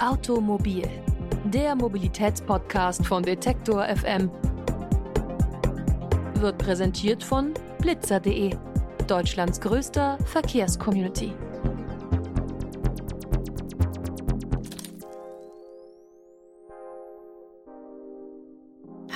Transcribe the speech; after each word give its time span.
Automobil, 0.00 0.88
der 1.44 1.74
Mobilitätspodcast 1.74 3.04
von 3.04 3.20
Detektor 3.24 3.84
FM, 3.84 4.30
wird 6.34 6.56
präsentiert 6.56 7.24
von 7.24 7.52
blitzer.de, 7.80 8.54
Deutschlands 9.08 9.60
größter 9.60 10.16
Verkehrscommunity. 10.24 11.32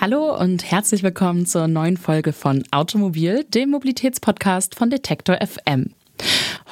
Hallo 0.01 0.37
und 0.37 0.69
herzlich 0.69 1.05
willkommen 1.05 1.47
zur 1.47 1.69
neuen 1.69 1.97
Folge 1.97 2.33
von 2.33 2.65
Automobil, 2.73 3.45
dem 3.45 3.71
Mobilitätspodcast 3.71 4.75
von 4.75 4.91
Detektor 4.91 5.39
FM. 5.47 5.95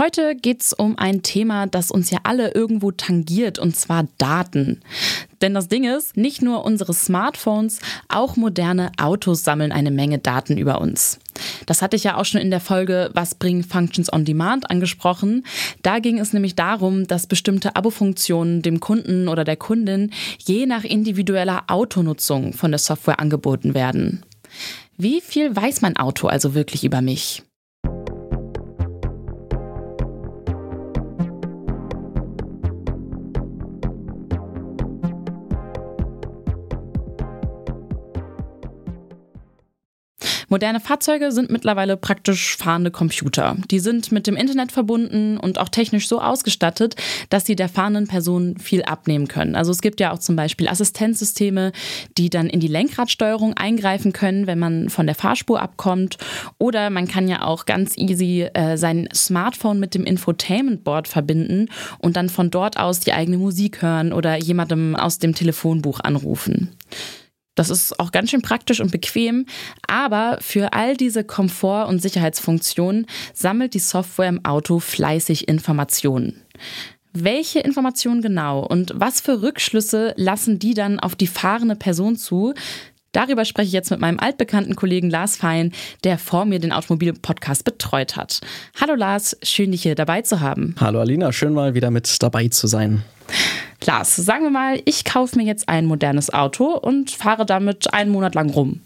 Heute 0.01 0.35
geht 0.35 0.62
es 0.62 0.73
um 0.73 0.96
ein 0.96 1.21
Thema, 1.21 1.66
das 1.66 1.91
uns 1.91 2.11
ja 2.11 2.21
alle 2.23 2.55
irgendwo 2.55 2.91
tangiert, 2.91 3.59
und 3.59 3.77
zwar 3.77 4.09
Daten. 4.16 4.80
Denn 5.42 5.52
das 5.52 5.69
Ding 5.69 5.84
ist, 5.84 6.16
nicht 6.16 6.41
nur 6.41 6.65
unsere 6.65 6.95
Smartphones, 6.95 7.80
auch 8.09 8.34
moderne 8.37 8.92
Autos 8.98 9.45
sammeln 9.45 9.73
eine 9.73 9.91
Menge 9.91 10.19
Daten 10.19 10.56
über 10.56 10.80
uns. 10.80 11.19
Das 11.66 11.83
hatte 11.83 11.97
ich 11.97 12.05
ja 12.05 12.16
auch 12.16 12.25
schon 12.25 12.41
in 12.41 12.51
der 12.51 12.61
Folge 12.61 13.11
Was 13.12 13.34
bringen 13.34 13.62
Functions 13.62 14.11
on 14.11 14.25
Demand 14.25 14.70
angesprochen. 14.70 15.45
Da 15.83 15.98
ging 15.98 16.19
es 16.19 16.33
nämlich 16.33 16.56
darum, 16.56 17.06
dass 17.06 17.27
bestimmte 17.27 17.77
Abo-Funktionen 17.77 18.62
dem 18.62 18.80
Kunden 18.80 19.28
oder 19.28 19.45
der 19.45 19.56
Kundin 19.56 20.12
je 20.39 20.64
nach 20.64 20.84
individueller 20.84 21.64
Autonutzung 21.67 22.55
von 22.55 22.70
der 22.70 22.78
Software 22.78 23.20
angeboten 23.20 23.75
werden. 23.75 24.25
Wie 24.97 25.20
viel 25.20 25.55
weiß 25.55 25.83
mein 25.83 25.98
Auto 25.98 26.27
also 26.27 26.55
wirklich 26.55 26.84
über 26.84 27.03
mich? 27.03 27.42
Moderne 40.53 40.81
Fahrzeuge 40.81 41.31
sind 41.31 41.48
mittlerweile 41.48 41.97
praktisch 41.97 42.56
fahrende 42.56 42.91
Computer. 42.91 43.56
Die 43.70 43.79
sind 43.79 44.11
mit 44.11 44.27
dem 44.27 44.34
Internet 44.34 44.73
verbunden 44.73 45.37
und 45.37 45.61
auch 45.61 45.69
technisch 45.69 46.09
so 46.09 46.20
ausgestattet, 46.20 46.97
dass 47.29 47.47
sie 47.47 47.55
der 47.55 47.69
fahrenden 47.69 48.09
Person 48.09 48.59
viel 48.59 48.83
abnehmen 48.83 49.29
können. 49.29 49.55
Also 49.55 49.70
es 49.70 49.81
gibt 49.81 50.01
ja 50.01 50.11
auch 50.11 50.19
zum 50.19 50.34
Beispiel 50.34 50.67
Assistenzsysteme, 50.67 51.70
die 52.19 52.31
dann 52.31 52.48
in 52.48 52.59
die 52.59 52.67
Lenkradsteuerung 52.67 53.55
eingreifen 53.57 54.12
können, 54.12 54.48
wenn 54.48 54.59
man 54.59 54.89
von 54.89 55.07
der 55.07 55.15
Fahrspur 55.15 55.62
abkommt. 55.62 56.19
Oder 56.59 56.91
man 56.91 57.07
kann 57.07 57.29
ja 57.29 57.42
auch 57.42 57.64
ganz 57.64 57.97
easy 57.97 58.48
äh, 58.53 58.77
sein 58.77 59.09
Smartphone 59.14 59.79
mit 59.79 59.95
dem 59.95 60.03
Infotainment 60.03 60.83
Board 60.83 61.07
verbinden 61.07 61.69
und 62.01 62.17
dann 62.17 62.29
von 62.29 62.51
dort 62.51 62.77
aus 62.77 62.98
die 62.98 63.12
eigene 63.12 63.39
Musik 63.39 63.83
hören 63.83 64.12
oder 64.12 64.35
jemandem 64.37 64.97
aus 64.97 65.20
dem 65.20 65.33
Telefonbuch 65.33 66.01
anrufen. 66.01 66.70
Das 67.55 67.70
ist 67.70 67.98
auch 67.98 68.12
ganz 68.12 68.31
schön 68.31 68.43
praktisch 68.43 68.81
und 68.81 68.93
bequem, 68.93 69.47
aber 69.87 70.39
für 70.41 70.73
all 70.73 70.97
diese 70.97 71.25
Komfort- 71.25 71.89
und 71.89 72.01
Sicherheitsfunktionen 72.01 73.07
sammelt 73.34 73.75
die 73.75 73.81
Software 73.81 74.29
im 74.29 74.45
Auto 74.45 74.79
fleißig 74.79 75.48
Informationen. 75.48 76.42
Welche 77.12 77.59
Informationen 77.59 78.23
genau 78.23 78.61
und 78.65 78.92
was 78.95 79.20
für 79.20 79.42
Rückschlüsse 79.42 80.15
lassen 80.17 80.61
die 80.61 80.75
dann 80.75 81.01
auf 81.01 81.17
die 81.17 81.27
fahrende 81.27 81.75
Person 81.75 82.17
zu? 82.17 82.55
Darüber 83.12 83.45
spreche 83.45 83.67
ich 83.67 83.73
jetzt 83.73 83.91
mit 83.91 83.98
meinem 83.98 84.20
altbekannten 84.20 84.77
Kollegen 84.77 85.11
Lars 85.11 85.37
Fein, 85.37 85.73
der 86.05 86.19
vor 86.19 86.45
mir 86.45 86.61
den 86.61 86.70
Automobil-Podcast 86.70 87.64
betreut 87.64 88.14
hat. 88.14 88.41
Hallo 88.81 88.95
Lars, 88.95 89.37
schön 89.42 89.73
dich 89.73 89.83
hier 89.83 89.97
dabei 89.97 90.23
zu 90.23 90.39
haben. 90.39 90.77
Hallo 90.79 91.01
Alina, 91.01 91.33
schön 91.33 91.53
mal 91.53 91.75
wieder 91.75 91.91
mit 91.91 92.23
dabei 92.23 92.47
zu 92.47 92.69
sein. 92.69 93.03
Lars, 93.86 94.14
sagen 94.14 94.45
wir 94.45 94.50
mal, 94.50 94.81
ich 94.84 95.05
kaufe 95.05 95.36
mir 95.36 95.45
jetzt 95.45 95.69
ein 95.69 95.86
modernes 95.86 96.33
Auto 96.33 96.77
und 96.77 97.11
fahre 97.11 97.47
damit 97.47 97.92
einen 97.95 98.11
Monat 98.11 98.34
lang 98.34 98.50
rum. 98.50 98.81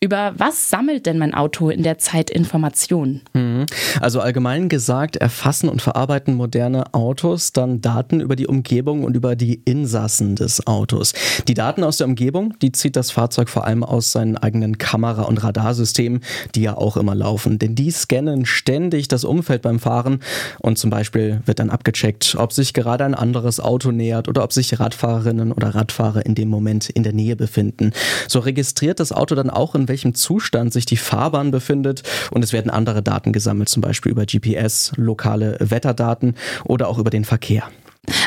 Über 0.00 0.34
was 0.36 0.68
sammelt 0.68 1.06
denn 1.06 1.18
mein 1.18 1.34
Auto 1.34 1.70
in 1.70 1.82
der 1.82 1.98
Zeit 1.98 2.30
Informationen? 2.30 3.22
Mhm. 3.32 3.64
Also 4.00 4.20
allgemein 4.20 4.68
gesagt, 4.68 5.16
erfassen 5.16 5.68
und 5.68 5.80
verarbeiten 5.80 6.34
moderne 6.34 6.92
Autos 6.92 7.52
dann 7.52 7.80
Daten 7.80 8.20
über 8.20 8.36
die 8.36 8.46
Umgebung 8.46 9.02
und 9.04 9.16
über 9.16 9.34
die 9.34 9.54
Insassen 9.64 10.36
des 10.36 10.66
Autos. 10.66 11.14
Die 11.48 11.54
Daten 11.54 11.82
aus 11.82 11.96
der 11.96 12.06
Umgebung, 12.06 12.54
die 12.60 12.70
zieht 12.70 12.96
das 12.96 13.10
Fahrzeug 13.10 13.48
vor 13.48 13.66
allem 13.66 13.82
aus 13.82 14.12
seinen 14.12 14.36
eigenen 14.36 14.76
Kamera- 14.76 15.22
und 15.22 15.42
Radarsystemen, 15.42 16.20
die 16.54 16.62
ja 16.62 16.76
auch 16.76 16.96
immer 16.98 17.14
laufen. 17.14 17.58
Denn 17.58 17.74
die 17.74 17.90
scannen 17.90 18.44
ständig 18.44 19.08
das 19.08 19.24
Umfeld 19.24 19.62
beim 19.62 19.80
Fahren 19.80 20.20
und 20.60 20.78
zum 20.78 20.90
Beispiel 20.90 21.40
wird 21.46 21.58
dann 21.58 21.70
abgecheckt, 21.70 22.36
ob 22.38 22.52
sich 22.52 22.74
gerade 22.74 23.04
ein 23.04 23.14
anderes 23.14 23.58
Auto 23.58 23.83
nähert 23.90 24.28
oder 24.28 24.44
ob 24.44 24.52
sich 24.52 24.78
Radfahrerinnen 24.78 25.52
oder 25.52 25.74
Radfahrer 25.74 26.24
in 26.24 26.34
dem 26.34 26.48
Moment 26.48 26.90
in 26.90 27.02
der 27.02 27.12
Nähe 27.12 27.36
befinden. 27.36 27.92
So 28.28 28.38
registriert 28.38 29.00
das 29.00 29.12
Auto 29.12 29.34
dann 29.34 29.50
auch, 29.50 29.74
in 29.74 29.88
welchem 29.88 30.14
Zustand 30.14 30.72
sich 30.72 30.86
die 30.86 30.96
Fahrbahn 30.96 31.50
befindet 31.50 32.02
und 32.30 32.42
es 32.42 32.52
werden 32.52 32.70
andere 32.70 33.02
Daten 33.02 33.32
gesammelt, 33.32 33.68
zum 33.68 33.82
Beispiel 33.82 34.12
über 34.12 34.26
GPS, 34.26 34.92
lokale 34.96 35.56
Wetterdaten 35.60 36.34
oder 36.64 36.88
auch 36.88 36.98
über 36.98 37.10
den 37.10 37.24
Verkehr. 37.24 37.64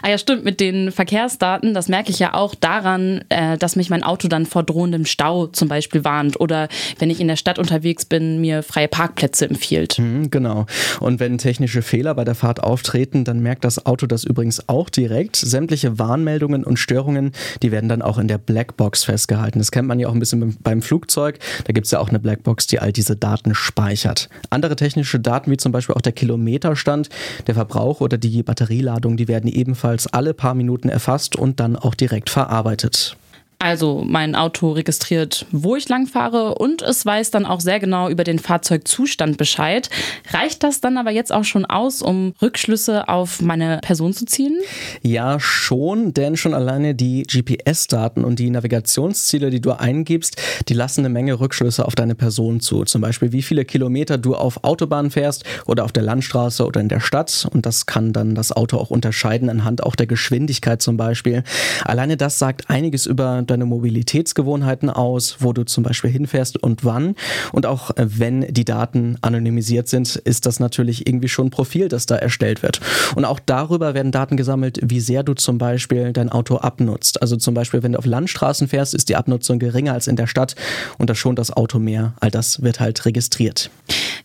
Ah 0.01 0.09
ja, 0.09 0.17
stimmt, 0.17 0.43
mit 0.43 0.59
den 0.59 0.91
Verkehrsdaten, 0.91 1.73
das 1.73 1.87
merke 1.87 2.11
ich 2.11 2.19
ja 2.19 2.33
auch 2.33 2.55
daran, 2.55 3.23
äh, 3.29 3.57
dass 3.57 3.75
mich 3.75 3.89
mein 3.89 4.03
Auto 4.03 4.27
dann 4.27 4.45
vor 4.45 4.63
drohendem 4.63 5.05
Stau 5.05 5.47
zum 5.47 5.67
Beispiel 5.67 6.03
warnt 6.03 6.39
oder 6.39 6.67
wenn 6.99 7.09
ich 7.09 7.19
in 7.19 7.27
der 7.27 7.35
Stadt 7.35 7.59
unterwegs 7.59 8.05
bin, 8.05 8.41
mir 8.41 8.63
freie 8.63 8.87
Parkplätze 8.87 9.49
empfiehlt. 9.49 9.99
Mhm, 9.99 10.31
genau. 10.31 10.65
Und 10.99 11.19
wenn 11.19 11.37
technische 11.37 11.81
Fehler 11.81 12.15
bei 12.15 12.23
der 12.23 12.35
Fahrt 12.35 12.63
auftreten, 12.63 13.23
dann 13.23 13.39
merkt 13.39 13.63
das 13.63 13.85
Auto 13.85 14.07
das 14.07 14.23
übrigens 14.23 14.67
auch 14.69 14.89
direkt. 14.89 15.35
Sämtliche 15.35 15.99
Warnmeldungen 15.99 16.63
und 16.63 16.77
Störungen, 16.77 17.31
die 17.61 17.71
werden 17.71 17.89
dann 17.89 18.01
auch 18.01 18.17
in 18.17 18.27
der 18.27 18.37
Blackbox 18.37 19.03
festgehalten. 19.03 19.59
Das 19.59 19.71
kennt 19.71 19.87
man 19.87 19.99
ja 19.99 20.07
auch 20.07 20.13
ein 20.13 20.19
bisschen 20.19 20.57
beim 20.61 20.81
Flugzeug. 20.81 21.39
Da 21.65 21.73
gibt 21.73 21.85
es 21.85 21.91
ja 21.91 21.99
auch 21.99 22.09
eine 22.09 22.19
Blackbox, 22.19 22.67
die 22.67 22.79
all 22.79 22.91
diese 22.91 23.15
Daten 23.15 23.55
speichert. 23.55 24.29
Andere 24.49 24.75
technische 24.75 25.19
Daten, 25.19 25.51
wie 25.51 25.57
zum 25.57 25.71
Beispiel 25.71 25.95
auch 25.95 26.01
der 26.01 26.13
Kilometerstand, 26.13 27.09
der 27.47 27.55
Verbrauch 27.55 28.01
oder 28.01 28.17
die 28.17 28.43
Batterieladung, 28.43 29.17
die 29.17 29.27
werden 29.27 29.49
eben 29.49 29.66
ebenfalls 29.67 30.07
alle 30.07 30.33
paar 30.33 30.53
Minuten 30.53 30.87
erfasst 30.87 31.35
und 31.35 31.59
dann 31.59 31.75
auch 31.75 31.93
direkt 31.93 32.29
verarbeitet. 32.29 33.17
Also 33.59 34.03
mein 34.05 34.35
Auto 34.35 34.71
registriert, 34.71 35.47
wo 35.51 35.75
ich 35.75 35.89
lang 35.89 36.05
fahre 36.05 36.55
und 36.55 36.83
es 36.83 37.03
weiß 37.03 37.31
dann 37.31 37.47
auch 37.47 37.59
sehr 37.59 37.79
genau 37.79 38.07
über 38.07 38.23
den 38.23 38.37
Fahrzeugzustand 38.37 39.37
Bescheid. 39.37 39.89
Reicht 40.31 40.61
das 40.61 40.79
dann 40.79 40.97
aber 40.97 41.09
jetzt 41.09 41.33
auch 41.33 41.43
schon 41.43 41.65
aus, 41.65 42.03
um 42.03 42.33
Rückschlüsse 42.39 43.07
auf 43.07 43.41
meine 43.41 43.79
Person 43.81 44.13
zu 44.13 44.25
ziehen? 44.25 44.59
Ja, 45.01 45.39
schon, 45.39 46.13
denn 46.13 46.37
schon 46.37 46.53
alleine 46.53 46.93
die 46.93 47.23
GPS-Daten 47.23 48.23
und 48.23 48.37
die 48.37 48.51
Navigationsziele, 48.51 49.49
die 49.49 49.59
du 49.59 49.71
eingibst, 49.71 50.39
die 50.67 50.75
lassen 50.75 51.01
eine 51.01 51.09
Menge 51.09 51.39
Rückschlüsse 51.39 51.83
auf 51.85 51.95
deine 51.95 52.13
Person 52.13 52.59
zu. 52.59 52.83
Zum 52.83 53.01
Beispiel, 53.01 53.31
wie 53.31 53.41
viele 53.41 53.65
Kilometer 53.65 54.19
du 54.19 54.35
auf 54.35 54.63
Autobahn 54.65 55.09
fährst 55.09 55.45
oder 55.65 55.83
auf 55.83 55.91
der 55.91 56.03
Landstraße 56.03 56.63
oder 56.63 56.79
in 56.79 56.89
der 56.89 56.99
Stadt. 56.99 57.47
Und 57.51 57.65
das 57.65 57.87
kann 57.87 58.13
dann 58.13 58.35
das 58.35 58.51
Auto 58.51 58.77
auch 58.77 58.91
unterscheiden 58.91 59.49
anhand 59.49 59.81
auch 59.81 59.95
der 59.95 60.05
Geschwindigkeit 60.05 60.79
zum 60.79 60.95
Beispiel. 60.95 61.43
Alleine 61.83 62.17
das 62.17 62.37
sagt 62.37 62.69
einiges 62.69 63.07
über 63.07 63.46
deine 63.49 63.65
Mobilitätsgewohnheiten 63.65 64.89
aus, 64.89 65.37
wo 65.39 65.53
du 65.53 65.63
zum 65.63 65.83
Beispiel 65.83 66.09
hinfährst 66.09 66.61
und 66.61 66.85
wann. 66.85 67.15
Und 67.51 67.65
auch 67.65 67.91
äh, 67.91 68.05
wenn 68.07 68.41
die 68.53 68.65
Daten 68.65 69.17
anonymisiert 69.21 69.87
sind, 69.87 70.15
ist 70.15 70.45
das 70.45 70.59
natürlich 70.59 71.07
irgendwie 71.07 71.29
schon 71.29 71.47
ein 71.47 71.51
Profil, 71.51 71.87
das 71.87 72.05
da 72.05 72.15
erstellt 72.15 72.63
wird. 72.63 72.81
Und 73.15 73.25
auch 73.25 73.39
darüber 73.39 73.93
werden 73.93 74.11
Daten 74.11 74.37
gesammelt, 74.37 74.79
wie 74.83 74.99
sehr 74.99 75.23
du 75.23 75.33
zum 75.33 75.57
Beispiel 75.57 76.13
dein 76.13 76.29
Auto 76.29 76.57
abnutzt. 76.57 77.21
Also 77.21 77.35
zum 77.37 77.53
Beispiel, 77.53 77.83
wenn 77.83 77.93
du 77.93 77.99
auf 77.99 78.05
Landstraßen 78.05 78.67
fährst, 78.67 78.93
ist 78.93 79.09
die 79.09 79.15
Abnutzung 79.15 79.59
geringer 79.59 79.93
als 79.93 80.07
in 80.07 80.15
der 80.15 80.27
Stadt 80.27 80.55
und 80.97 81.09
da 81.09 81.15
schont 81.15 81.39
das 81.39 81.51
Auto 81.51 81.79
mehr. 81.79 82.13
All 82.19 82.31
das 82.31 82.61
wird 82.61 82.79
halt 82.79 83.05
registriert. 83.05 83.69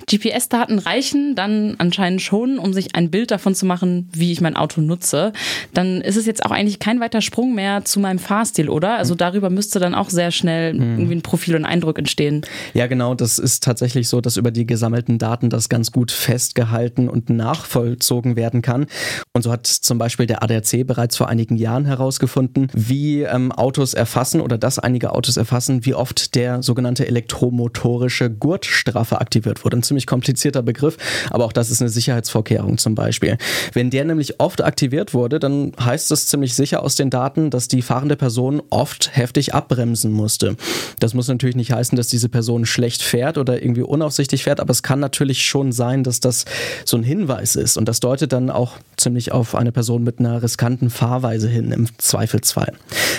GPS-Daten 0.06 0.78
reichen 0.78 1.34
dann 1.34 1.76
anscheinend 1.78 2.22
schon, 2.22 2.58
um 2.58 2.72
sich 2.72 2.94
ein 2.94 3.10
Bild 3.10 3.30
davon 3.30 3.54
zu 3.54 3.66
machen, 3.66 4.08
wie 4.12 4.32
ich 4.32 4.40
mein 4.40 4.56
Auto 4.56 4.80
nutze. 4.80 5.32
Dann 5.74 6.00
ist 6.00 6.16
es 6.16 6.27
jetzt 6.27 6.44
auch 6.44 6.50
eigentlich 6.50 6.78
kein 6.78 7.00
weiter 7.00 7.21
Sprung 7.21 7.54
mehr 7.54 7.84
zu 7.84 8.00
meinem 8.00 8.18
Fahrstil, 8.18 8.68
oder? 8.68 8.97
Also 8.97 9.15
darüber 9.15 9.50
müsste 9.50 9.78
dann 9.78 9.94
auch 9.94 10.10
sehr 10.10 10.30
schnell 10.30 10.72
hm. 10.72 10.98
irgendwie 10.98 11.16
ein 11.16 11.22
Profil 11.22 11.56
und 11.56 11.65
Eindruck 11.65 11.98
entstehen. 11.98 12.42
Ja, 12.74 12.86
genau. 12.86 13.15
Das 13.15 13.38
ist 13.38 13.62
tatsächlich 13.62 14.09
so, 14.09 14.21
dass 14.21 14.36
über 14.36 14.50
die 14.50 14.66
gesammelten 14.66 15.18
Daten 15.18 15.50
das 15.50 15.68
ganz 15.68 15.92
gut 15.92 16.10
festgehalten 16.10 17.09
und 17.09 17.30
nachvollzogen 17.30 18.36
werden 18.36 18.62
kann. 18.62 18.86
Und 19.32 19.42
so 19.42 19.53
hat 19.53 19.66
zum 19.66 19.98
Beispiel 19.98 20.27
der 20.27 20.42
ADAC 20.42 20.86
bereits 20.86 21.16
vor 21.16 21.28
einigen 21.28 21.56
Jahren 21.56 21.84
herausgefunden, 21.84 22.68
wie 22.74 23.22
ähm, 23.22 23.53
Autos 23.53 23.94
erfassen 23.94 24.41
oder 24.41 24.59
dass 24.59 24.78
einige 24.78 25.12
Autos 25.12 25.36
erfassen, 25.36 25.84
wie 25.84 25.94
oft 25.94 26.34
der 26.34 26.62
sogenannte 26.62 27.06
elektromotorische 27.06 28.30
Gurtstraffer 28.30 29.21
aktiviert 29.21 29.65
wurde. 29.65 29.77
Und 29.77 29.84
ziemlich 29.92 30.06
komplizierter 30.06 30.62
Begriff, 30.62 30.97
aber 31.30 31.44
auch 31.44 31.53
das 31.53 31.71
ist 31.71 31.83
eine 31.83 31.91
Sicherheitsvorkehrung 31.91 32.78
zum 32.78 32.94
Beispiel. 32.94 33.36
Wenn 33.74 33.91
der 33.91 34.06
nämlich 34.06 34.41
oft 34.41 34.65
aktiviert 34.65 35.12
wurde, 35.12 35.39
dann 35.39 35.72
heißt 35.78 36.10
es 36.12 36.28
ziemlich 36.28 36.54
sicher 36.54 36.83
aus 36.83 36.94
den 36.94 37.10
Daten, 37.10 37.50
dass 37.50 37.68
die 37.68 37.83
fahrende 37.83 38.16
Person 38.16 38.62
oft 38.71 39.15
heftig 39.15 39.53
abbremsen 39.53 40.10
musste. 40.10 40.56
Das 40.98 41.12
muss 41.12 41.28
natürlich 41.28 41.56
nicht 41.56 41.72
heißen, 41.72 41.94
dass 41.97 42.09
diese 42.09 42.30
Person 42.30 42.65
schlecht 42.65 43.03
fährt 43.03 43.36
oder 43.36 43.62
irgendwie 43.62 43.83
unaufsichtig 43.83 44.44
fährt, 44.44 44.60
aber 44.60 44.71
es 44.71 44.83
kann 44.83 44.98
natürlich 44.98 45.44
schon 45.44 45.72
sein, 45.72 46.04
dass 46.04 46.21
das 46.21 46.47
so 46.86 46.97
ein 46.97 47.03
Hinweis 47.03 47.54
ist 47.54 47.77
und 47.77 47.86
das 47.86 48.00
deutet 48.00 48.33
dann 48.33 48.48
auch 48.48 48.78
ziemlich 49.03 49.33
auf 49.33 49.54
eine 49.54 49.72
Person 49.72 50.03
mit 50.03 50.19
einer 50.19 50.43
riskanten 50.43 50.91
Fahrweise 50.91 51.49
hin 51.49 51.72
im 51.72 51.87
Zweifelsfall. 51.99 52.72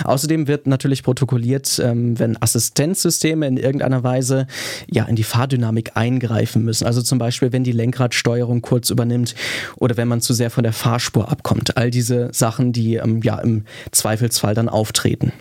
Außerdem 0.04 0.48
wird 0.48 0.66
natürlich 0.66 1.02
protokolliert, 1.02 1.80
ähm, 1.82 2.18
wenn 2.18 2.40
Assistenzsysteme 2.40 3.46
in 3.46 3.56
irgendeiner 3.56 4.02
Weise 4.02 4.46
ja 4.90 5.04
in 5.04 5.16
die 5.16 5.24
Fahrdynamik 5.24 5.92
eingreifen 5.94 6.64
müssen. 6.64 6.86
Also 6.86 7.02
zum 7.02 7.18
Beispiel, 7.18 7.52
wenn 7.52 7.64
die 7.64 7.72
Lenkradsteuerung 7.72 8.62
kurz 8.62 8.90
übernimmt 8.90 9.34
oder 9.76 9.96
wenn 9.96 10.08
man 10.08 10.20
zu 10.20 10.32
sehr 10.32 10.50
von 10.50 10.64
der 10.64 10.72
Fahrspur 10.72 11.30
abkommt. 11.30 11.76
All 11.76 11.90
diese 11.90 12.30
Sachen, 12.32 12.72
die 12.72 12.96
ähm, 12.96 13.20
ja 13.22 13.38
im 13.38 13.64
Zweifelsfall 13.92 14.54
dann 14.54 14.68
auftreten. 14.68 15.32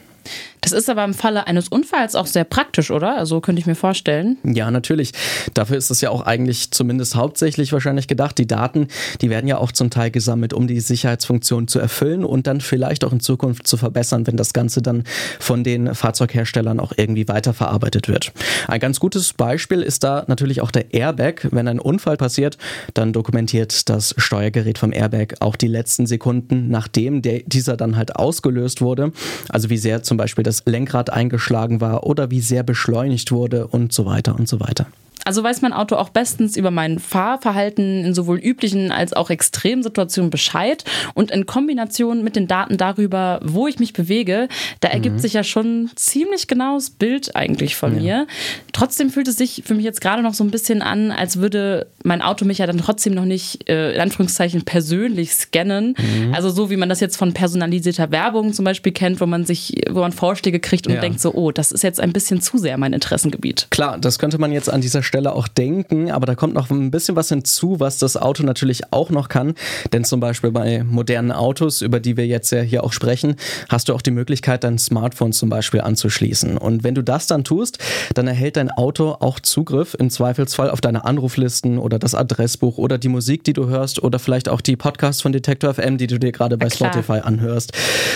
Das 0.62 0.72
ist 0.72 0.90
aber 0.90 1.04
im 1.04 1.14
Falle 1.14 1.46
eines 1.46 1.68
Unfalls 1.68 2.16
auch 2.16 2.26
sehr 2.26 2.46
praktisch, 2.46 2.90
oder? 2.90 3.18
Also 3.18 3.42
könnte 3.42 3.60
ich 3.60 3.66
mir 3.66 3.76
vorstellen. 3.76 4.38
Ja, 4.44 4.72
natürlich. 4.72 5.12
Dafür 5.54 5.78
ist 5.78 5.90
es 5.90 6.00
ja 6.00 6.10
auch 6.10 6.22
eigentlich 6.22 6.72
zumindest 6.72 7.16
hauptsächlich 7.16 7.74
wahrscheinlich 7.74 8.08
gedacht. 8.08 8.38
Die 8.38 8.48
Daten, 8.48 8.88
die 9.22 9.30
werden 9.30 9.48
ja 9.48 9.58
auch 9.58 9.74
zum 9.74 9.90
Teil 9.90 10.10
gesammelt, 10.10 10.54
um 10.54 10.68
die 10.68 10.80
Sicherheitsfunktion 10.80 11.68
zu 11.68 11.80
erfüllen 11.80 12.24
und 12.24 12.48
dann 12.48 12.62
vielleicht 12.62 13.04
auch 13.04 13.12
in 13.12 13.20
Zukunft 13.20 13.68
zu 13.68 13.76
verbessern, 13.76 14.26
wenn 14.26 14.38
das 14.38 14.54
Ganze 14.54 14.82
dann 14.82 15.04
von 15.40 15.66
den 15.66 15.94
Fahrzeugherstellern 15.94 16.80
auch 16.80 16.94
irgendwie 16.96 17.28
weiterverarbeitet 17.28 18.08
wird. 18.08 18.32
Ein 18.68 18.80
ganz 18.80 19.02
gutes 19.02 19.34
Beispiel 19.34 19.82
ist 19.82 20.06
da 20.06 20.24
natürlich 20.28 20.62
auch 20.62 20.72
der 20.72 20.94
Airbag. 20.94 21.50
Wenn 21.52 21.68
ein 21.68 21.80
Unfall 21.80 22.16
passiert, 22.16 22.58
dann 22.94 23.12
dokumentiert 23.12 23.90
das 23.90 24.16
Steuergerät 24.18 24.78
vom 24.78 24.94
Airbag 24.94 25.36
auch 25.42 25.58
die 25.58 25.68
letzten 25.68 26.08
Sekunden, 26.08 26.70
nachdem 26.70 27.22
der, 27.22 27.42
dieser 27.46 27.76
dann 27.76 27.98
halt 27.98 28.16
ausgelöst 28.16 28.82
wurde. 28.82 29.12
Also 29.50 29.70
wie 29.70 29.78
sehr 29.78 30.04
zum 30.04 30.13
Beispiel 30.18 30.44
das 30.44 30.54
das 30.54 30.64
Lenkrad 30.66 31.12
eingeschlagen 31.12 31.82
war 31.82 32.04
oder 32.04 32.30
wie 32.30 32.42
sehr 32.42 32.64
beschleunigt 32.64 33.32
wurde 33.32 33.68
und 33.68 33.92
so 33.92 34.06
weiter 34.06 34.36
und 34.36 34.48
so 34.48 34.60
weiter. 34.60 34.88
Also 35.26 35.42
weiß 35.42 35.62
mein 35.62 35.72
Auto 35.72 35.96
auch 35.96 36.10
bestens 36.10 36.58
über 36.58 36.70
mein 36.70 37.00
Fahrverhalten 37.00 38.04
in 38.04 38.14
sowohl 38.14 38.40
üblichen 38.40 38.92
als 38.92 39.14
auch 39.14 39.30
extremen 39.30 39.82
Situationen 39.82 40.30
Bescheid. 40.30 40.84
Und 41.14 41.32
in 41.32 41.46
Kombination 41.46 42.24
mit 42.24 42.36
den 42.36 42.48
Daten 42.48 42.78
darüber, 42.78 43.40
wo 43.42 43.68
ich 43.68 43.80
mich 43.80 43.94
bewege, 43.94 44.50
da 44.82 44.90
ergibt 44.90 45.16
mhm. 45.16 45.20
sich 45.20 45.34
ja 45.34 45.44
schon 45.44 45.90
ziemlich 45.96 46.48
genaues 46.48 46.90
Bild 46.90 47.36
eigentlich 47.36 47.78
von 47.78 47.96
ja. 47.96 48.02
mir. 48.02 48.28
Trotzdem 48.74 49.10
fühlt 49.10 49.28
es 49.28 49.38
sich 49.38 49.64
für 49.66 49.74
mich 49.74 49.86
jetzt 49.86 50.02
gerade 50.02 50.22
noch 50.22 50.34
so 50.34 50.44
ein 50.44 50.52
bisschen 50.52 50.82
an, 50.82 51.12
als 51.12 51.38
würde 51.38 51.88
mein 52.04 52.22
Auto 52.22 52.46
mich 52.46 52.58
ja 52.58 52.68
dann 52.68 52.78
trotzdem 52.78 53.14
noch 53.14 53.26
nicht, 53.26 53.70
äh, 53.70 53.94
in 53.94 54.02
Anführungszeichen, 54.02 54.64
persönlich 54.66 55.34
scannen. 55.34 55.96
Mhm. 55.98 56.34
Also 56.34 56.50
so 56.50 56.70
wie 56.70 56.78
man 56.78 56.90
das 56.90 57.00
jetzt 57.00 57.16
von 57.16 57.34
personalisierter 57.34 58.12
Werbung 58.12 58.54
zum 58.54 58.66
Beispiel 58.66 58.92
kennt, 58.92 59.22
wo 59.22 59.26
man 59.26 59.46
sich, 59.46 59.82
wo 59.90 60.02
man 60.02 60.12
Vorschläge 60.12 60.60
kriegt 60.60 60.88
und 60.88 60.94
ja. 60.94 61.02
denkt 61.02 61.22
so, 61.22 61.34
oh, 61.34 61.52
das 61.52 61.72
ist 61.72 61.84
jetzt 61.84 62.02
ein 62.02 62.12
bisschen 62.12 62.42
zu 62.42 62.58
sehr 62.58 62.78
mein 62.78 62.94
Interessengebiet. 62.94 63.68
Klar, 63.70 63.98
das 63.98 64.20
könnte 64.20 64.38
man 64.38 64.52
jetzt 64.52 64.70
an 64.70 64.82
dieser 64.82 65.02
Stelle 65.02 65.14
Stelle 65.14 65.36
auch 65.36 65.48
denken, 65.48 66.10
aber 66.10 66.26
da 66.26 66.34
kommt 66.34 66.56
noch 66.56 66.72
ein 66.72 66.90
bisschen 66.90 67.16
was 67.16 67.30
hinzu, 67.30 67.80
was 67.80 68.00
das 68.00 68.18
Auto 68.18 68.42
natürlich 68.42 68.92
auch 68.92 69.12
noch 69.12 69.30
kann. 69.30 69.54
Denn 69.94 70.04
zum 70.04 70.20
Beispiel 70.20 70.50
bei 70.50 70.84
modernen 70.84 71.32
Autos, 71.32 71.84
über 71.84 72.00
die 72.00 72.18
wir 72.18 72.26
jetzt 72.26 72.52
ja 72.52 72.62
hier 72.62 72.84
auch 72.84 72.92
sprechen, 72.92 73.36
hast 73.70 73.90
du 73.90 73.94
auch 73.94 74.02
die 74.02 74.10
Möglichkeit, 74.10 74.64
dein 74.64 74.80
Smartphone 74.80 75.32
zum 75.32 75.50
Beispiel 75.50 75.82
anzuschließen. 75.82 76.58
Und 76.58 76.84
wenn 76.84 76.96
du 76.96 77.04
das 77.04 77.28
dann 77.28 77.44
tust, 77.44 77.78
dann 78.16 78.28
erhält 78.28 78.58
dein 78.58 78.63
Auto 78.72 79.18
auch 79.20 79.40
Zugriff 79.40 79.96
im 79.98 80.10
Zweifelsfall 80.10 80.70
auf 80.70 80.82
deine 80.82 81.06
Anruflisten 81.06 81.78
oder 81.78 82.00
das 82.00 82.16
Adressbuch 82.16 82.78
oder 82.78 82.98
die 82.98 83.10
Musik, 83.10 83.44
die 83.44 83.54
du 83.54 83.68
hörst 83.68 84.02
oder 84.02 84.20
vielleicht 84.20 84.50
auch 84.50 84.62
die 84.62 84.76
Podcasts 84.76 85.22
von 85.22 85.32
Detektor 85.32 85.74
FM, 85.74 85.98
die 85.98 86.08
du 86.08 86.20
dir 86.20 86.32
gerade 86.32 86.58
bei 86.58 86.70
Spotify 86.70 87.20
anhörst. 87.24 87.74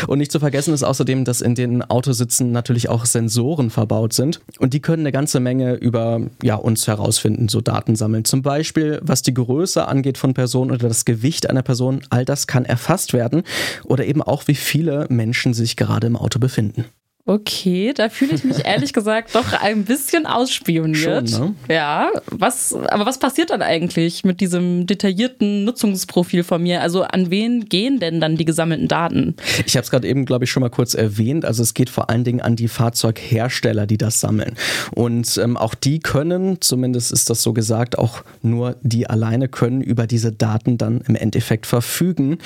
Und 0.07 0.19
nicht 0.19 0.31
zu 0.31 0.39
vergessen 0.39 0.73
ist 0.73 0.83
außerdem, 0.83 1.25
dass 1.25 1.41
in 1.41 1.55
den 1.55 1.81
Autositzen 1.83 2.51
natürlich 2.51 2.89
auch 2.89 3.05
Sensoren 3.05 3.69
verbaut 3.69 4.13
sind 4.13 4.41
und 4.59 4.73
die 4.73 4.81
können 4.81 5.03
eine 5.03 5.11
ganze 5.11 5.39
Menge 5.39 5.75
über 5.75 6.21
ja, 6.43 6.55
uns 6.55 6.87
herausfinden, 6.87 7.49
so 7.49 7.61
Daten 7.61 7.95
sammeln. 7.95 8.25
Zum 8.25 8.41
Beispiel, 8.41 8.99
was 9.01 9.21
die 9.21 9.33
Größe 9.33 9.87
angeht 9.87 10.17
von 10.17 10.33
Personen 10.33 10.71
oder 10.71 10.87
das 10.87 11.05
Gewicht 11.05 11.49
einer 11.49 11.63
Person, 11.63 12.01
all 12.09 12.25
das 12.25 12.47
kann 12.47 12.65
erfasst 12.65 13.13
werden 13.13 13.43
oder 13.83 14.05
eben 14.05 14.21
auch, 14.21 14.47
wie 14.47 14.55
viele 14.55 15.05
Menschen 15.09 15.53
sich 15.53 15.75
gerade 15.75 16.07
im 16.07 16.15
Auto 16.15 16.39
befinden. 16.39 16.85
Okay, 17.27 17.91
da 17.93 18.07
fühle 18.07 18.35
ich 18.35 18.45
mich 18.45 18.63
ehrlich 18.65 18.93
gesagt 18.93 19.35
doch 19.35 19.51
ein 19.61 19.83
bisschen 19.83 20.25
ausspioniert. 20.25 21.29
Schon, 21.29 21.55
ne? 21.67 21.75
Ja, 21.75 22.09
was, 22.27 22.73
aber 22.73 23.05
was 23.05 23.19
passiert 23.19 23.49
dann 23.49 23.61
eigentlich 23.61 24.23
mit 24.23 24.39
diesem 24.39 24.87
detaillierten 24.87 25.65
Nutzungsprofil 25.65 26.43
von 26.43 26.63
mir? 26.63 26.81
Also 26.81 27.03
an 27.03 27.29
wen 27.29 27.65
gehen 27.65 27.99
denn 27.99 28.21
dann 28.21 28.37
die 28.37 28.45
gesammelten 28.45 28.87
Daten? 28.87 29.35
Ich 29.65 29.75
habe 29.75 29.83
es 29.83 29.91
gerade 29.91 30.07
eben, 30.07 30.23
glaube 30.23 30.45
ich, 30.45 30.51
schon 30.51 30.61
mal 30.61 30.69
kurz 30.69 30.93
erwähnt. 30.93 31.43
Also 31.43 31.63
es 31.63 31.73
geht 31.73 31.89
vor 31.89 32.09
allen 32.09 32.23
Dingen 32.23 32.39
an 32.39 32.55
die 32.55 32.69
Fahrzeughersteller, 32.69 33.87
die 33.87 33.97
das 33.97 34.21
sammeln. 34.21 34.55
Und 34.95 35.37
ähm, 35.37 35.57
auch 35.57 35.75
die 35.75 35.99
können, 35.99 36.61
zumindest 36.61 37.11
ist 37.11 37.29
das 37.29 37.43
so 37.43 37.51
gesagt, 37.51 37.97
auch 37.99 38.23
nur 38.41 38.77
die 38.83 39.09
alleine 39.09 39.49
können 39.49 39.81
über 39.81 40.07
diese 40.07 40.31
Daten 40.31 40.77
dann 40.77 41.01
im 41.05 41.15
Endeffekt 41.15 41.65
verfügen. 41.65 42.37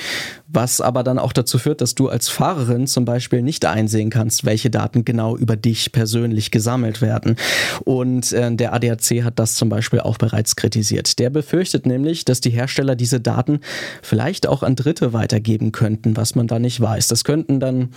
Was 0.52 0.80
aber 0.80 1.02
dann 1.02 1.18
auch 1.18 1.32
dazu 1.32 1.58
führt, 1.58 1.80
dass 1.80 1.94
du 1.94 2.08
als 2.08 2.28
Fahrerin 2.28 2.86
zum 2.86 3.04
Beispiel 3.04 3.42
nicht 3.42 3.64
einsehen 3.64 4.10
kannst, 4.10 4.44
welche 4.44 4.70
Daten 4.70 5.04
genau 5.04 5.36
über 5.36 5.56
dich 5.56 5.92
persönlich 5.92 6.50
gesammelt 6.50 7.00
werden. 7.00 7.36
Und 7.84 8.32
äh, 8.32 8.54
der 8.54 8.74
ADAC 8.74 9.24
hat 9.24 9.38
das 9.38 9.54
zum 9.54 9.68
Beispiel 9.68 10.00
auch 10.00 10.18
bereits 10.18 10.56
kritisiert. 10.56 11.18
Der 11.18 11.30
befürchtet 11.30 11.86
nämlich, 11.86 12.24
dass 12.24 12.40
die 12.40 12.50
Hersteller 12.50 12.96
diese 12.96 13.20
Daten 13.20 13.60
vielleicht 14.02 14.46
auch 14.46 14.62
an 14.62 14.76
Dritte 14.76 15.12
weitergeben 15.12 15.72
könnten, 15.72 16.16
was 16.16 16.34
man 16.34 16.46
da 16.46 16.58
nicht 16.58 16.80
weiß. 16.80 17.08
Das 17.08 17.24
könnten 17.24 17.60
dann 17.60 17.90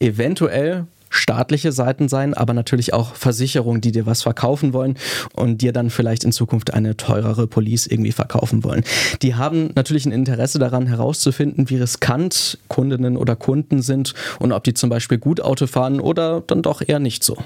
eventuell 0.00 0.86
staatliche 1.12 1.70
Seiten 1.70 2.08
sein, 2.08 2.34
aber 2.34 2.54
natürlich 2.54 2.92
auch 2.92 3.14
Versicherungen, 3.14 3.80
die 3.80 3.92
dir 3.92 4.06
was 4.06 4.22
verkaufen 4.22 4.72
wollen 4.72 4.96
und 5.34 5.62
dir 5.62 5.72
dann 5.72 5.90
vielleicht 5.90 6.24
in 6.24 6.32
Zukunft 6.32 6.74
eine 6.74 6.96
teurere 6.96 7.46
Police 7.46 7.86
irgendwie 7.86 8.12
verkaufen 8.12 8.64
wollen. 8.64 8.82
Die 9.22 9.34
haben 9.34 9.70
natürlich 9.74 10.06
ein 10.06 10.12
Interesse 10.12 10.58
daran 10.58 10.86
herauszufinden, 10.86 11.70
wie 11.70 11.76
riskant 11.76 12.58
Kundinnen 12.68 13.16
oder 13.16 13.36
Kunden 13.36 13.82
sind 13.82 14.14
und 14.38 14.52
ob 14.52 14.64
die 14.64 14.74
zum 14.74 14.90
Beispiel 14.90 15.18
gut 15.18 15.40
Auto 15.40 15.66
fahren 15.66 16.00
oder 16.00 16.42
dann 16.46 16.62
doch 16.62 16.82
eher 16.86 16.98
nicht 16.98 17.22
so. 17.22 17.36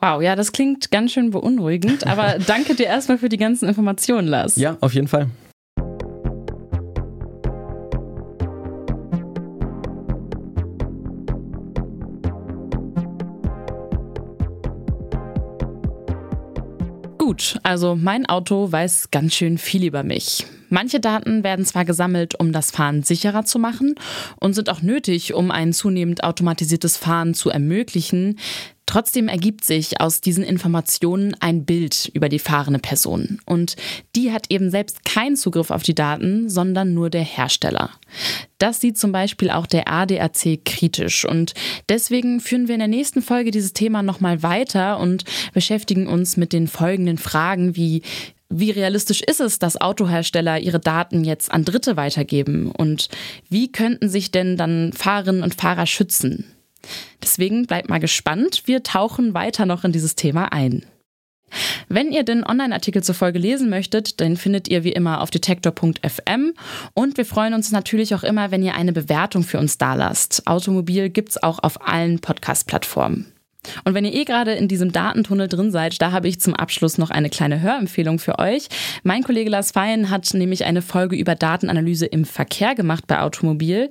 Wow, 0.00 0.22
ja, 0.22 0.36
das 0.36 0.52
klingt 0.52 0.90
ganz 0.90 1.12
schön 1.12 1.30
beunruhigend, 1.30 2.06
aber 2.06 2.36
danke 2.46 2.74
dir 2.74 2.86
erstmal 2.86 3.18
für 3.18 3.28
die 3.28 3.36
ganzen 3.36 3.68
Informationen, 3.68 4.28
Lars. 4.28 4.56
Ja, 4.56 4.76
auf 4.80 4.94
jeden 4.94 5.08
Fall. 5.08 5.28
Gut, 17.28 17.58
also 17.62 17.94
mein 17.94 18.24
Auto 18.24 18.72
weiß 18.72 19.10
ganz 19.10 19.34
schön 19.34 19.58
viel 19.58 19.84
über 19.84 20.02
mich. 20.02 20.46
Manche 20.70 20.98
Daten 20.98 21.44
werden 21.44 21.66
zwar 21.66 21.84
gesammelt, 21.84 22.40
um 22.40 22.52
das 22.52 22.70
Fahren 22.70 23.02
sicherer 23.02 23.44
zu 23.44 23.58
machen 23.58 23.96
und 24.40 24.54
sind 24.54 24.70
auch 24.70 24.80
nötig, 24.80 25.34
um 25.34 25.50
ein 25.50 25.74
zunehmend 25.74 26.24
automatisiertes 26.24 26.96
Fahren 26.96 27.34
zu 27.34 27.50
ermöglichen. 27.50 28.38
Trotzdem 28.88 29.28
ergibt 29.28 29.64
sich 29.64 30.00
aus 30.00 30.22
diesen 30.22 30.42
Informationen 30.42 31.36
ein 31.40 31.66
Bild 31.66 32.10
über 32.14 32.30
die 32.30 32.38
fahrende 32.38 32.78
Person. 32.78 33.38
Und 33.44 33.76
die 34.16 34.32
hat 34.32 34.46
eben 34.48 34.70
selbst 34.70 35.04
keinen 35.04 35.36
Zugriff 35.36 35.70
auf 35.70 35.82
die 35.82 35.94
Daten, 35.94 36.48
sondern 36.48 36.94
nur 36.94 37.10
der 37.10 37.20
Hersteller. 37.20 37.90
Das 38.56 38.80
sieht 38.80 38.96
zum 38.96 39.12
Beispiel 39.12 39.50
auch 39.50 39.66
der 39.66 39.92
ADAC 39.92 40.64
kritisch. 40.64 41.26
Und 41.26 41.52
deswegen 41.90 42.40
führen 42.40 42.66
wir 42.66 42.76
in 42.76 42.78
der 42.78 42.88
nächsten 42.88 43.20
Folge 43.20 43.50
dieses 43.50 43.74
Thema 43.74 44.02
nochmal 44.02 44.42
weiter 44.42 44.98
und 45.00 45.24
beschäftigen 45.52 46.06
uns 46.06 46.38
mit 46.38 46.54
den 46.54 46.66
folgenden 46.66 47.18
Fragen 47.18 47.76
wie 47.76 48.00
wie 48.50 48.70
realistisch 48.70 49.20
ist 49.20 49.42
es, 49.42 49.58
dass 49.58 49.78
Autohersteller 49.78 50.58
ihre 50.60 50.80
Daten 50.80 51.22
jetzt 51.22 51.52
an 51.52 51.66
Dritte 51.66 51.98
weitergeben? 51.98 52.72
Und 52.72 53.10
wie 53.50 53.70
könnten 53.70 54.08
sich 54.08 54.30
denn 54.30 54.56
dann 54.56 54.94
Fahrerinnen 54.94 55.42
und 55.42 55.56
Fahrer 55.56 55.84
schützen? 55.84 56.46
Deswegen 57.22 57.66
bleibt 57.66 57.88
mal 57.88 58.00
gespannt. 58.00 58.62
Wir 58.66 58.82
tauchen 58.82 59.34
weiter 59.34 59.66
noch 59.66 59.84
in 59.84 59.92
dieses 59.92 60.14
Thema 60.14 60.52
ein. 60.52 60.84
Wenn 61.88 62.12
ihr 62.12 62.24
den 62.24 62.44
Online-Artikel 62.44 63.02
zur 63.02 63.14
Folge 63.14 63.38
lesen 63.38 63.70
möchtet, 63.70 64.20
dann 64.20 64.36
findet 64.36 64.68
ihr 64.68 64.84
wie 64.84 64.92
immer 64.92 65.22
auf 65.22 65.30
detektor.fm 65.30 66.52
und 66.94 67.16
wir 67.16 67.24
freuen 67.24 67.54
uns 67.54 67.72
natürlich 67.72 68.14
auch 68.14 68.22
immer, 68.22 68.50
wenn 68.50 68.62
ihr 68.62 68.74
eine 68.74 68.92
Bewertung 68.92 69.42
für 69.42 69.58
uns 69.58 69.78
dalasst. 69.78 70.46
Automobil 70.46 71.08
gibt's 71.08 71.42
auch 71.42 71.58
auf 71.62 71.86
allen 71.86 72.18
Podcast-Plattformen. 72.18 73.32
Und 73.84 73.94
wenn 73.94 74.04
ihr 74.04 74.14
eh 74.14 74.24
gerade 74.24 74.52
in 74.52 74.68
diesem 74.68 74.92
Datentunnel 74.92 75.48
drin 75.48 75.70
seid, 75.70 76.00
da 76.00 76.12
habe 76.12 76.28
ich 76.28 76.40
zum 76.40 76.54
Abschluss 76.54 76.98
noch 76.98 77.10
eine 77.10 77.30
kleine 77.30 77.60
Hörempfehlung 77.60 78.18
für 78.18 78.38
euch. 78.38 78.68
Mein 79.02 79.22
Kollege 79.22 79.50
Lars 79.50 79.72
Fein 79.72 80.10
hat 80.10 80.32
nämlich 80.34 80.64
eine 80.64 80.82
Folge 80.82 81.16
über 81.16 81.34
Datenanalyse 81.34 82.06
im 82.06 82.24
Verkehr 82.24 82.74
gemacht 82.74 83.06
bei 83.06 83.20
Automobil. 83.20 83.90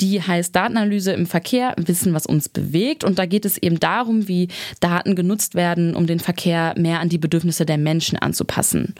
Die 0.00 0.20
heißt 0.20 0.54
Datenanalyse 0.54 1.12
im 1.12 1.26
Verkehr, 1.26 1.74
Wissen, 1.76 2.12
was 2.14 2.26
uns 2.26 2.48
bewegt. 2.48 3.04
Und 3.04 3.18
da 3.18 3.26
geht 3.26 3.44
es 3.44 3.58
eben 3.58 3.80
darum, 3.80 4.28
wie 4.28 4.48
Daten 4.80 5.14
genutzt 5.14 5.54
werden, 5.54 5.94
um 5.94 6.06
den 6.06 6.20
Verkehr 6.20 6.74
mehr 6.76 7.00
an 7.00 7.08
die 7.08 7.18
Bedürfnisse 7.18 7.64
der 7.66 7.78
Menschen 7.78 8.18
anzupassen. 8.18 8.94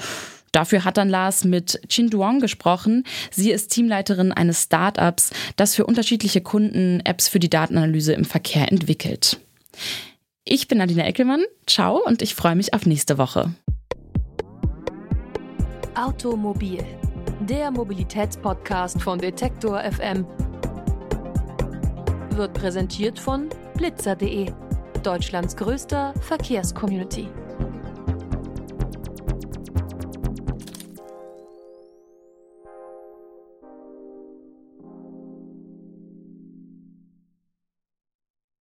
Dafür 0.54 0.84
hat 0.84 0.98
dann 0.98 1.08
Lars 1.08 1.42
mit 1.42 1.80
Chin 1.88 2.10
Duong 2.10 2.38
gesprochen. 2.38 3.02
Sie 3.32 3.50
ist 3.50 3.72
Teamleiterin 3.72 4.30
eines 4.30 4.62
Startups, 4.62 5.30
das 5.56 5.74
für 5.74 5.84
unterschiedliche 5.84 6.42
Kunden 6.42 7.00
Apps 7.04 7.26
für 7.26 7.40
die 7.40 7.50
Datenanalyse 7.50 8.12
im 8.12 8.24
Verkehr 8.24 8.70
entwickelt. 8.70 9.38
Ich 10.46 10.68
bin 10.68 10.76
Nadine 10.76 11.06
Eckelmann. 11.06 11.42
Ciao 11.66 12.02
und 12.04 12.20
ich 12.20 12.34
freue 12.34 12.54
mich 12.54 12.74
auf 12.74 12.84
nächste 12.84 13.16
Woche. 13.16 13.54
Automobil, 15.94 16.84
der 17.40 17.70
Mobilitätspodcast 17.70 19.00
von 19.00 19.18
Detektor 19.18 19.80
FM, 19.80 20.26
wird 22.32 22.52
präsentiert 22.52 23.18
von 23.18 23.48
blitzer.de, 23.76 24.50
Deutschlands 25.02 25.56
größter 25.56 26.12
Verkehrscommunity. 26.20 27.28